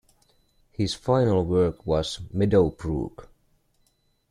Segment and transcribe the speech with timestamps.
[0.71, 3.29] His final work was "Meadow Brook".